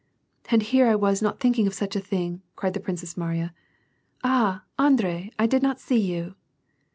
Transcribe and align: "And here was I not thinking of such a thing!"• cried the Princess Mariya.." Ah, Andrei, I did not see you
"And 0.49 0.63
here 0.63 0.97
was 0.97 1.21
I 1.21 1.27
not 1.27 1.39
thinking 1.39 1.67
of 1.67 1.75
such 1.75 1.95
a 1.95 1.99
thing!"• 1.99 2.37
cried 2.55 2.73
the 2.73 2.79
Princess 2.79 3.15
Mariya.." 3.15 3.53
Ah, 4.23 4.63
Andrei, 4.79 5.29
I 5.37 5.45
did 5.45 5.61
not 5.61 5.79
see 5.79 5.99
you 5.99 6.33